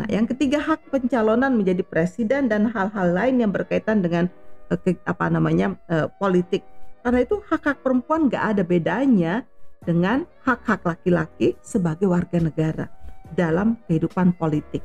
Nah, 0.01 0.09
yang 0.09 0.25
ketiga 0.25 0.65
hak 0.65 0.89
pencalonan 0.89 1.53
menjadi 1.53 1.85
presiden 1.85 2.49
dan 2.49 2.73
hal-hal 2.73 3.13
lain 3.13 3.45
yang 3.45 3.53
berkaitan 3.53 4.01
dengan 4.01 4.33
eh, 4.73 4.81
ke, 4.81 4.97
apa 5.05 5.29
namanya 5.29 5.77
eh, 5.93 6.09
politik. 6.17 6.65
Karena 7.05 7.21
itu 7.21 7.45
hak-hak 7.45 7.85
perempuan 7.85 8.33
nggak 8.33 8.45
ada 8.57 8.63
bedanya 8.65 9.45
dengan 9.85 10.25
hak-hak 10.49 10.81
laki-laki 10.81 11.53
sebagai 11.61 12.09
warga 12.09 12.41
negara 12.41 12.89
dalam 13.37 13.77
kehidupan 13.85 14.41
politik. 14.41 14.81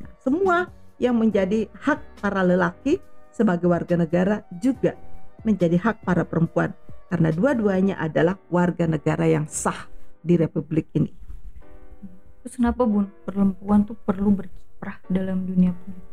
Nah, 0.00 0.16
semua 0.16 0.56
yang 0.96 1.20
menjadi 1.20 1.68
hak 1.84 2.24
para 2.24 2.40
lelaki 2.40 3.04
sebagai 3.36 3.68
warga 3.68 4.00
negara 4.00 4.48
juga 4.56 4.96
menjadi 5.44 5.76
hak 5.76 6.08
para 6.08 6.24
perempuan 6.24 6.72
karena 7.08 7.32
dua-duanya 7.32 7.96
adalah 7.96 8.36
warga 8.52 8.84
negara 8.84 9.24
yang 9.24 9.48
sah 9.48 9.88
di 10.20 10.36
republik 10.36 10.88
ini. 10.92 11.12
Terus 12.44 12.54
kenapa 12.56 12.84
Bun 12.84 13.08
perempuan 13.24 13.84
tuh 13.84 13.96
perlu 13.96 14.32
berkiprah 14.32 15.00
dalam 15.08 15.44
dunia 15.44 15.72
politik? 15.72 16.06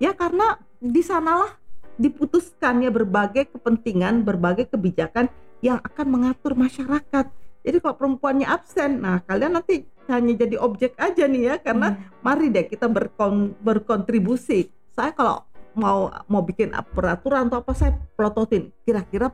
Ya 0.00 0.12
karena 0.12 0.60
di 0.80 1.00
sanalah 1.00 1.56
diputuskannya 1.96 2.92
berbagai 2.92 3.50
kepentingan, 3.56 4.22
berbagai 4.24 4.68
kebijakan 4.68 5.32
yang 5.64 5.80
akan 5.80 6.06
mengatur 6.08 6.52
masyarakat. 6.52 7.32
Jadi 7.64 7.76
kalau 7.80 7.96
perempuannya 7.96 8.44
absen, 8.44 9.00
nah 9.00 9.24
kalian 9.24 9.56
nanti 9.56 9.88
hanya 10.08 10.32
jadi 10.36 10.56
objek 10.60 10.92
aja 11.00 11.24
nih 11.24 11.42
ya 11.48 11.54
karena 11.60 11.96
hmm. 11.96 12.20
mari 12.20 12.52
deh 12.52 12.68
kita 12.68 12.88
berkon 12.92 13.56
berkontribusi 13.64 14.68
saya 14.92 15.16
kalau 15.16 15.48
mau 15.74 16.12
mau 16.30 16.42
bikin 16.44 16.70
peraturan 16.94 17.50
atau 17.50 17.64
apa 17.64 17.72
saya 17.74 17.96
pelototin 18.14 18.70
kira-kira 18.84 19.32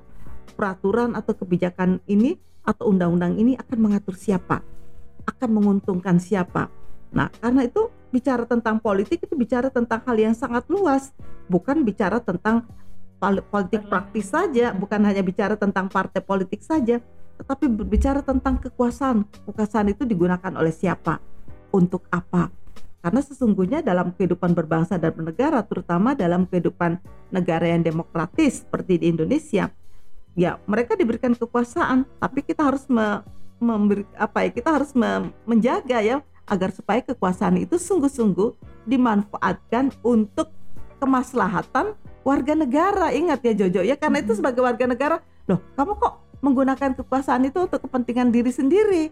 peraturan 0.52 1.16
atau 1.16 1.32
kebijakan 1.32 2.02
ini 2.10 2.36
atau 2.66 2.92
undang-undang 2.92 3.38
ini 3.40 3.56
akan 3.56 3.78
mengatur 3.78 4.14
siapa 4.18 4.60
akan 5.24 5.48
menguntungkan 5.50 6.20
siapa 6.20 6.68
nah 7.10 7.32
karena 7.40 7.66
itu 7.66 7.90
bicara 8.10 8.46
tentang 8.46 8.78
politik 8.82 9.22
itu 9.22 9.34
bicara 9.34 9.70
tentang 9.70 10.02
hal 10.06 10.16
yang 10.18 10.34
sangat 10.34 10.66
luas 10.66 11.14
bukan 11.46 11.82
bicara 11.82 12.20
tentang 12.22 12.66
politik 13.52 13.84
praktis 13.86 14.32
saja 14.32 14.72
bukan 14.72 15.00
hanya 15.04 15.20
bicara 15.20 15.54
tentang 15.58 15.90
partai 15.90 16.22
politik 16.24 16.62
saja 16.64 17.02
tetapi 17.40 17.72
berbicara 17.72 18.20
tentang 18.20 18.60
kekuasaan. 18.60 19.24
Kekuasaan 19.48 19.88
itu 19.96 20.04
digunakan 20.04 20.52
oleh 20.60 20.68
siapa? 20.68 21.16
Untuk 21.72 22.04
apa? 22.12 22.52
Karena 23.00 23.24
sesungguhnya 23.24 23.80
dalam 23.80 24.12
kehidupan 24.12 24.52
berbangsa 24.52 25.00
dan 25.00 25.16
bernegara, 25.16 25.64
terutama 25.64 26.12
dalam 26.12 26.44
kehidupan 26.44 27.00
negara 27.32 27.72
yang 27.72 27.80
demokratis 27.80 28.60
seperti 28.60 29.00
di 29.00 29.06
Indonesia, 29.08 29.72
ya 30.40 30.56
mereka 30.64 30.96
diberikan 30.96 31.36
kekuasaan, 31.36 32.08
tapi 32.16 32.40
kita 32.40 32.64
harus 32.64 32.88
me, 32.88 33.20
memberi 33.60 34.08
apa 34.16 34.48
ya? 34.48 34.50
Kita 34.56 34.72
harus 34.72 34.96
me, 34.96 35.28
menjaga 35.44 36.00
ya 36.00 36.24
agar 36.48 36.72
supaya 36.72 37.04
kekuasaan 37.04 37.60
itu 37.60 37.76
sungguh-sungguh 37.76 38.56
dimanfaatkan 38.88 39.92
untuk 40.00 40.48
kemaslahatan 40.96 41.92
warga 42.24 42.56
negara. 42.56 43.12
Ingat 43.12 43.44
ya 43.44 43.52
Jojo 43.52 43.84
ya, 43.84 44.00
karena 44.00 44.24
itu 44.24 44.32
sebagai 44.32 44.64
warga 44.64 44.88
negara, 44.88 45.20
loh 45.44 45.60
kamu 45.76 45.92
kok 46.00 46.14
menggunakan 46.40 46.96
kekuasaan 46.96 47.44
itu 47.44 47.60
untuk 47.60 47.84
kepentingan 47.84 48.32
diri 48.32 48.48
sendiri 48.48 49.04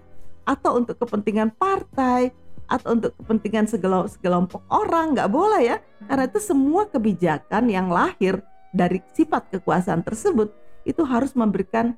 atau 0.48 0.80
untuk 0.80 0.96
kepentingan 0.96 1.52
partai 1.52 2.32
atau 2.68 2.96
untuk 2.96 3.12
kepentingan 3.20 3.68
segelompok 3.68 4.64
orang 4.72 5.12
nggak 5.12 5.28
boleh 5.28 5.60
ya 5.60 5.76
karena 6.08 6.24
itu 6.24 6.40
semua 6.40 6.88
kebijakan 6.88 7.68
yang 7.68 7.92
lahir 7.92 8.40
dari 8.72 9.04
sifat 9.12 9.52
kekuasaan 9.52 10.00
tersebut 10.00 10.52
itu 10.88 11.04
harus 11.04 11.36
memberikan 11.36 11.92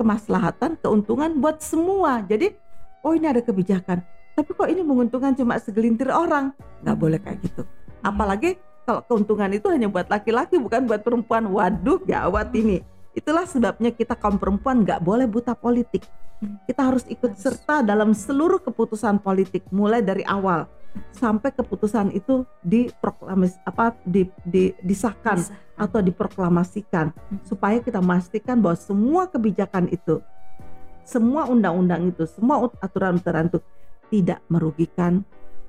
kemaslahatan 0.00 0.80
keuntungan 0.80 1.36
buat 1.36 1.60
semua. 1.60 2.24
Jadi 2.24 2.56
oh 3.04 3.12
ini 3.12 3.28
ada 3.28 3.44
kebijakan. 3.44 4.00
Tapi 4.32 4.50
kok 4.56 4.68
ini 4.72 4.80
menguntungkan 4.80 5.36
cuma 5.36 5.60
segelintir 5.60 6.08
orang? 6.08 6.56
Nggak 6.80 6.96
boleh 6.96 7.18
kayak 7.20 7.38
gitu. 7.44 7.68
Apalagi 8.00 8.56
kalau 8.88 9.04
keuntungan 9.04 9.52
itu 9.52 9.68
hanya 9.68 9.92
buat 9.92 10.08
laki-laki 10.08 10.56
bukan 10.56 10.88
buat 10.88 11.04
perempuan. 11.04 11.52
Waduh 11.52 12.00
gawat 12.00 12.48
ini. 12.56 12.80
Itulah 13.12 13.44
sebabnya 13.44 13.92
kita 13.92 14.16
kaum 14.16 14.40
perempuan 14.40 14.88
nggak 14.88 15.04
boleh 15.04 15.28
buta 15.28 15.52
politik. 15.52 16.08
Kita 16.64 16.88
harus 16.88 17.04
ikut 17.04 17.36
serta 17.36 17.84
dalam 17.84 18.16
seluruh 18.16 18.64
keputusan 18.64 19.20
politik 19.20 19.68
mulai 19.68 20.00
dari 20.00 20.24
awal 20.24 20.64
sampai 21.14 21.54
keputusan 21.54 22.10
itu 22.14 22.42
diproklamis 22.64 23.56
apa 23.62 23.94
di, 24.02 24.26
di, 24.42 24.74
disahkan 24.82 25.38
Bisa. 25.38 25.54
atau 25.78 26.00
diproklamasikan 26.02 27.14
hmm. 27.14 27.46
supaya 27.46 27.78
kita 27.78 28.02
memastikan 28.02 28.58
bahwa 28.58 28.78
semua 28.78 29.30
kebijakan 29.30 29.90
itu 29.92 30.18
semua 31.06 31.46
undang-undang 31.50 32.10
itu 32.10 32.26
semua 32.26 32.70
aturan-aturan 32.82 33.50
itu 33.50 33.58
tidak 34.10 34.42
merugikan 34.50 35.22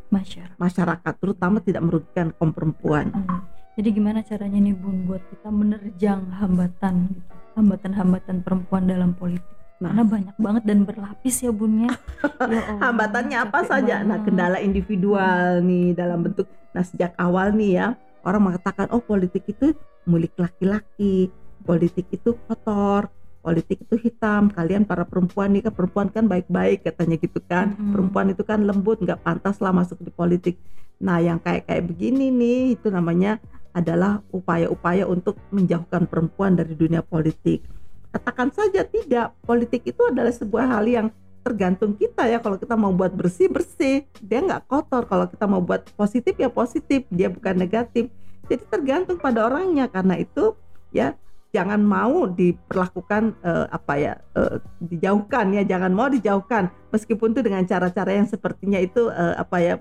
masyarakat, 0.09 0.57
masyarakat 0.57 1.13
terutama 1.17 1.61
tidak 1.61 1.81
merugikan 1.85 2.33
kaum 2.35 2.51
perempuan. 2.51 3.09
Hmm 3.13 3.61
jadi 3.71 3.89
gimana 3.95 4.19
caranya 4.19 4.59
nih 4.59 4.75
bun 4.75 5.07
buat 5.07 5.23
kita 5.31 5.47
menerjang 5.47 6.27
hambatan 6.37 7.07
gitu 7.15 7.33
hambatan-hambatan 7.55 8.43
perempuan 8.43 8.83
dalam 8.87 9.15
politik. 9.15 9.47
Karena 9.81 10.03
banyak 10.05 10.35
banget 10.37 10.63
dan 10.69 10.79
berlapis 10.85 11.35
ya 11.41 11.49
bun 11.49 11.89
ya. 11.89 11.91
Allah, 12.43 12.77
hambatannya 12.77 13.37
apa 13.41 13.59
saja 13.65 14.05
nah 14.05 14.21
banget. 14.21 14.25
kendala 14.29 14.57
individual 14.61 15.65
nih 15.65 15.97
dalam 15.97 16.21
bentuk 16.21 16.45
nah 16.71 16.85
sejak 16.85 17.17
awal 17.17 17.49
nih 17.51 17.81
ya 17.81 17.87
orang 18.21 18.53
mengatakan 18.53 18.87
oh 18.93 19.01
politik 19.01 19.43
itu 19.49 19.73
milik 20.05 20.37
laki-laki 20.37 21.33
politik 21.65 22.07
itu 22.13 22.37
kotor 22.45 23.09
politik 23.41 23.81
itu 23.81 23.97
hitam 23.97 24.53
kalian 24.53 24.85
para 24.85 25.01
perempuan 25.01 25.49
nih 25.51 25.65
kan 25.65 25.73
perempuan 25.73 26.07
kan 26.13 26.29
baik-baik 26.29 26.85
katanya 26.85 27.17
gitu 27.17 27.41
kan 27.41 27.73
Mm-mm. 27.73 27.91
perempuan 27.97 28.27
itu 28.29 28.43
kan 28.45 28.61
lembut 28.61 29.01
nggak 29.01 29.19
pantas 29.25 29.57
lah 29.59 29.73
masuk 29.73 29.97
di 30.01 30.13
politik 30.13 30.61
nah 31.01 31.17
yang 31.17 31.41
kayak 31.41 31.65
kayak 31.65 31.89
begini 31.89 32.29
nih 32.29 32.77
itu 32.77 32.93
namanya 32.93 33.41
adalah 33.73 34.21
upaya-upaya 34.29 35.07
untuk 35.09 35.39
menjauhkan 35.49 36.05
perempuan 36.05 36.53
dari 36.53 36.77
dunia 36.77 37.01
politik 37.01 37.65
katakan 38.11 38.51
saja 38.51 38.83
tidak 38.83 39.31
politik 39.47 39.87
itu 39.87 40.01
adalah 40.03 40.31
sebuah 40.35 40.67
hal 40.67 40.85
yang 40.85 41.07
tergantung 41.41 41.97
kita 41.97 42.29
ya. 42.29 42.37
Kalau 42.39 42.57
kita 42.59 42.77
mau 42.77 42.93
buat 42.93 43.11
bersih 43.11 43.49
bersih 43.49 44.05
dia 44.21 44.39
nggak 44.43 44.69
kotor. 44.69 45.09
Kalau 45.09 45.25
kita 45.27 45.45
mau 45.49 45.63
buat 45.63 45.87
positif 45.97 46.37
ya 46.37 46.51
positif. 46.51 47.07
Dia 47.09 47.31
bukan 47.31 47.57
negatif. 47.57 48.11
Jadi 48.47 48.63
tergantung 48.69 49.17
pada 49.17 49.49
orangnya. 49.49 49.89
Karena 49.89 50.19
itu 50.19 50.53
ya 50.93 51.17
jangan 51.51 51.83
mau 51.83 52.29
diperlakukan 52.29 53.35
eh, 53.43 53.65
apa 53.73 53.93
ya 53.97 54.13
eh, 54.37 54.55
dijauhkan 54.83 55.55
ya. 55.57 55.63
Jangan 55.65 55.91
mau 55.91 56.07
dijauhkan. 56.07 56.69
Meskipun 56.93 57.33
itu 57.33 57.41
dengan 57.41 57.65
cara-cara 57.65 58.11
yang 58.13 58.29
sepertinya 58.29 58.77
itu 58.77 59.09
eh, 59.09 59.35
apa 59.39 59.57
ya 59.59 59.73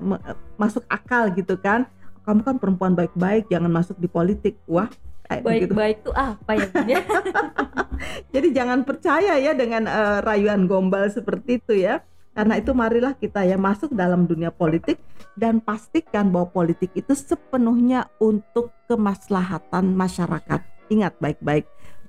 masuk 0.57 0.87
akal 0.89 1.29
gitu 1.37 1.61
kan. 1.61 1.85
Kamu 2.25 2.41
kan 2.47 2.57
perempuan 2.57 2.95
baik-baik 2.97 3.53
jangan 3.53 3.69
masuk 3.69 4.01
di 4.01 4.09
politik. 4.09 4.57
Wah 4.65 4.89
Baik-baik 5.39 6.03
tuh 6.03 6.15
apa 6.19 6.59
ya 6.59 6.67
ya? 6.91 7.01
jadi 8.35 8.49
jangan 8.51 8.83
percaya 8.83 9.39
ya 9.39 9.55
dengan 9.55 9.87
eh, 9.87 10.19
rayuan 10.27 10.67
gombal 10.67 11.07
seperti 11.07 11.63
itu 11.63 11.87
ya. 11.87 12.03
Karena 12.35 12.59
itu 12.59 12.71
marilah 12.75 13.15
kita 13.19 13.43
ya 13.43 13.59
masuk 13.59 13.91
dalam 13.95 14.27
dunia 14.27 14.55
politik 14.55 14.99
dan 15.35 15.59
pastikan 15.59 16.31
bahwa 16.31 16.51
politik 16.51 16.91
itu 16.95 17.11
sepenuhnya 17.15 18.07
untuk 18.23 18.71
kemaslahatan 18.87 19.95
masyarakat. 19.99 20.63
Ingat 20.91 21.19
baik-baik, 21.19 21.67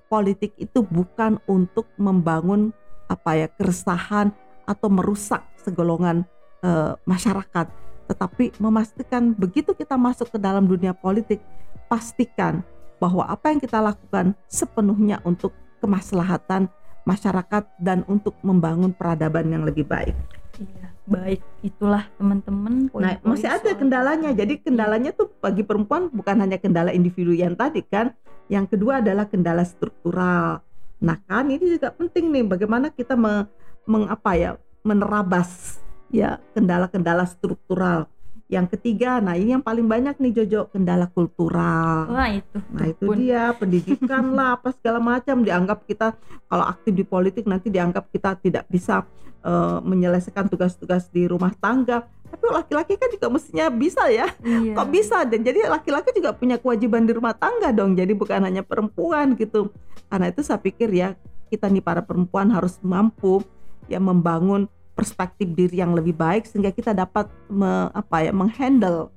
politik 0.10 0.54
itu 0.62 0.86
bukan 0.86 1.42
untuk 1.50 1.90
membangun 1.98 2.74
apa 3.10 3.38
ya 3.38 3.48
keresahan 3.50 4.32
atau 4.66 4.88
merusak 4.94 5.42
segolongan 5.62 6.24
eh, 6.64 6.94
masyarakat, 7.06 7.68
tetapi 8.08 8.56
memastikan 8.62 9.34
begitu 9.34 9.74
kita 9.74 9.98
masuk 9.98 10.32
ke 10.32 10.38
dalam 10.38 10.70
dunia 10.70 10.94
politik, 10.94 11.42
pastikan 11.90 12.62
bahwa 13.02 13.26
apa 13.26 13.50
yang 13.50 13.58
kita 13.58 13.82
lakukan 13.82 14.38
sepenuhnya 14.46 15.18
untuk 15.26 15.50
kemaslahatan 15.82 16.70
masyarakat 17.02 17.66
dan 17.82 18.06
untuk 18.06 18.38
membangun 18.46 18.94
peradaban 18.94 19.50
yang 19.50 19.66
lebih 19.66 19.90
baik. 19.90 20.14
Iya, 20.62 20.86
baik 21.10 21.42
itulah 21.66 22.06
teman-teman. 22.22 22.94
Nah, 22.94 23.18
masih 23.26 23.50
ada 23.50 23.66
soal- 23.66 23.82
kendalanya. 23.82 24.30
Jadi 24.38 24.62
kendalanya 24.62 25.10
tuh 25.10 25.34
bagi 25.42 25.66
perempuan 25.66 26.14
bukan 26.14 26.38
hanya 26.38 26.62
kendala 26.62 26.94
individu 26.94 27.34
yang 27.34 27.58
tadi 27.58 27.82
kan. 27.82 28.14
Yang 28.46 28.78
kedua 28.78 29.02
adalah 29.02 29.26
kendala 29.26 29.66
struktural. 29.66 30.62
Nah, 31.02 31.18
kan 31.26 31.50
ini 31.50 31.82
juga 31.82 31.90
penting 31.90 32.30
nih 32.30 32.46
bagaimana 32.46 32.94
kita 32.94 33.18
me, 33.18 33.50
mengapa 33.90 34.38
ya 34.38 34.62
menerabas 34.86 35.82
ya 36.14 36.38
kendala-kendala 36.54 37.26
struktural. 37.26 38.06
Yang 38.52 38.76
ketiga, 38.76 39.24
nah 39.24 39.40
ini 39.40 39.56
yang 39.56 39.64
paling 39.64 39.88
banyak 39.88 40.20
nih 40.20 40.44
Jojo, 40.44 40.68
kendala 40.68 41.08
kultural. 41.08 42.12
Wah 42.12 42.28
itu. 42.36 42.60
Nah 42.76 42.86
itu 42.92 43.04
dia 43.16 43.56
pendidikan 43.56 44.28
lah 44.36 44.60
apa 44.60 44.76
segala 44.76 45.00
macam 45.00 45.40
dianggap 45.40 45.88
kita 45.88 46.20
kalau 46.52 46.68
aktif 46.68 46.92
di 46.92 47.08
politik 47.08 47.48
nanti 47.48 47.72
dianggap 47.72 48.12
kita 48.12 48.36
tidak 48.44 48.68
bisa 48.68 49.08
eh, 49.48 49.80
menyelesaikan 49.88 50.52
tugas-tugas 50.52 51.08
di 51.08 51.32
rumah 51.32 51.56
tangga. 51.64 52.04
Tapi 52.28 52.44
laki-laki 52.52 53.00
kan 53.00 53.08
juga 53.08 53.32
mestinya 53.32 53.72
bisa 53.72 54.12
ya. 54.12 54.28
Iya. 54.44 54.76
Kok 54.76 54.88
bisa? 54.92 55.24
Dan 55.24 55.48
jadi 55.48 55.72
laki-laki 55.72 56.12
juga 56.12 56.36
punya 56.36 56.60
kewajiban 56.60 57.08
di 57.08 57.16
rumah 57.16 57.32
tangga 57.32 57.72
dong. 57.72 57.96
Jadi 57.96 58.12
bukan 58.12 58.44
hanya 58.44 58.68
perempuan 58.68 59.40
gitu. 59.40 59.72
Karena 60.12 60.28
itu 60.28 60.44
saya 60.44 60.60
pikir 60.60 60.92
ya 60.92 61.16
kita 61.48 61.72
nih 61.72 61.80
para 61.80 62.04
perempuan 62.04 62.52
harus 62.52 62.76
mampu 62.84 63.40
ya 63.88 64.00
membangun 64.00 64.68
perspektif 64.94 65.50
diri 65.56 65.80
yang 65.80 65.96
lebih 65.96 66.14
baik 66.14 66.46
sehingga 66.46 66.70
kita 66.70 66.92
dapat 66.92 67.32
me- 67.48 67.90
apa 67.96 68.28
ya 68.28 68.32
menghandle 68.36 69.10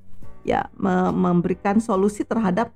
ya 0.46 0.68
me- 0.78 1.12
memberikan 1.12 1.82
solusi 1.82 2.22
terhadap 2.22 2.70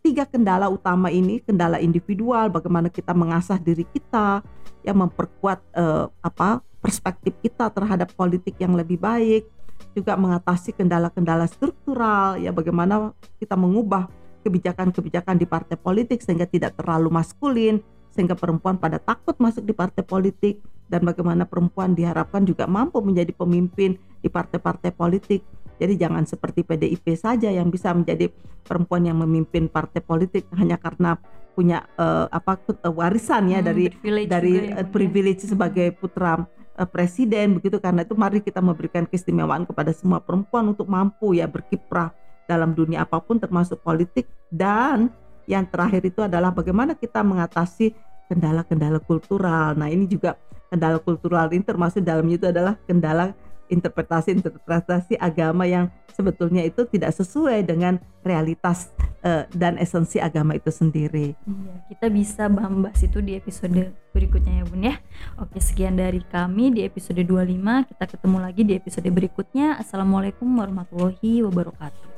tiga 0.00 0.22
kendala 0.22 0.70
utama 0.70 1.10
ini 1.10 1.42
kendala 1.42 1.82
individual 1.82 2.46
bagaimana 2.46 2.86
kita 2.86 3.10
mengasah 3.10 3.58
diri 3.58 3.82
kita 3.90 4.40
ya 4.86 4.94
memperkuat 4.94 5.58
eh, 5.74 6.06
apa 6.22 6.62
perspektif 6.78 7.34
kita 7.42 7.66
terhadap 7.74 8.14
politik 8.14 8.54
yang 8.62 8.78
lebih 8.78 9.02
baik 9.02 9.50
juga 9.96 10.14
mengatasi 10.14 10.76
kendala-kendala 10.76 11.50
struktural 11.50 12.38
ya 12.38 12.54
bagaimana 12.54 13.10
kita 13.42 13.58
mengubah 13.58 14.06
kebijakan-kebijakan 14.46 15.36
di 15.42 15.46
partai 15.48 15.74
politik 15.74 16.22
sehingga 16.22 16.46
tidak 16.46 16.78
terlalu 16.78 17.10
maskulin 17.10 17.82
sehingga 18.14 18.38
perempuan 18.38 18.78
pada 18.78 19.02
takut 19.02 19.34
masuk 19.42 19.66
di 19.66 19.74
partai 19.74 20.06
politik 20.06 20.62
dan 20.86 21.02
bagaimana 21.02 21.44
perempuan 21.46 21.94
diharapkan 21.94 22.46
juga 22.46 22.64
mampu 22.70 23.02
menjadi 23.02 23.34
pemimpin 23.34 23.98
di 24.22 24.28
partai-partai 24.30 24.94
politik. 24.94 25.42
Jadi 25.76 25.94
jangan 26.00 26.24
seperti 26.24 26.64
PDIP 26.64 27.20
saja 27.20 27.52
yang 27.52 27.68
bisa 27.68 27.92
menjadi 27.92 28.32
perempuan 28.64 29.04
yang 29.04 29.20
memimpin 29.20 29.68
partai 29.68 30.00
politik 30.00 30.48
hanya 30.56 30.80
karena 30.80 31.20
punya 31.52 31.84
eh, 32.00 32.26
apa 32.32 32.56
eh, 32.60 32.92
warisan 32.92 33.52
ya 33.52 33.60
Hmm, 33.60 33.68
dari 33.72 33.84
privilege 33.92 34.28
dari 34.28 34.52
ya, 34.56 34.62
eh, 34.62 34.84
ya. 34.84 34.88
privilege 34.88 35.42
sebagai 35.44 35.88
putra 35.96 36.44
eh, 36.76 36.88
presiden 36.88 37.60
begitu 37.60 37.76
karena 37.76 38.08
itu 38.08 38.16
mari 38.16 38.40
kita 38.40 38.60
memberikan 38.64 39.04
keistimewaan 39.04 39.68
kepada 39.68 39.92
semua 39.92 40.20
perempuan 40.20 40.72
untuk 40.72 40.88
mampu 40.88 41.36
ya 41.36 41.44
berkiprah 41.48 42.12
dalam 42.48 42.72
dunia 42.72 43.04
apa 43.04 43.20
pun 43.20 43.36
termasuk 43.36 43.80
politik 43.84 44.28
dan 44.48 45.12
yang 45.46 45.64
terakhir 45.68 46.02
itu 46.04 46.20
adalah 46.24 46.50
bagaimana 46.52 46.92
kita 46.98 47.22
mengatasi 47.22 47.94
kendala-kendala 48.26 48.98
kultural. 48.98 49.78
Nah, 49.78 49.86
ini 49.86 50.10
juga 50.10 50.34
kendala 50.76 51.00
kultural 51.00 51.48
ini 51.48 51.64
termasuk 51.64 52.04
dalamnya 52.04 52.36
itu 52.36 52.46
adalah 52.52 52.76
kendala 52.84 53.32
interpretasi-interpretasi 53.66 55.18
agama 55.18 55.66
yang 55.66 55.90
sebetulnya 56.14 56.62
itu 56.62 56.86
tidak 56.86 57.12
sesuai 57.12 57.66
dengan 57.66 57.98
realitas 58.22 58.94
eh, 59.26 59.44
dan 59.52 59.76
esensi 59.76 60.22
agama 60.22 60.54
itu 60.54 60.70
sendiri. 60.70 61.34
Iya, 61.34 61.74
kita 61.90 62.06
bisa 62.12 62.46
bahas 62.52 63.00
itu 63.02 63.18
di 63.20 63.34
episode 63.34 63.90
berikutnya 64.14 64.62
ya 64.62 64.64
Bun 64.64 64.82
ya. 64.86 64.96
Oke, 65.42 65.58
sekian 65.58 65.98
dari 65.98 66.22
kami 66.24 66.72
di 66.72 66.86
episode 66.86 67.20
25. 67.20 67.90
Kita 67.90 68.04
ketemu 68.06 68.38
lagi 68.38 68.62
di 68.62 68.72
episode 68.78 69.08
berikutnya. 69.10 69.76
Assalamualaikum 69.82 70.46
warahmatullahi 70.46 71.42
wabarakatuh. 71.42 72.15